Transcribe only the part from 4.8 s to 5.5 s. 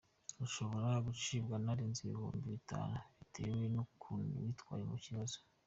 mu kibazo.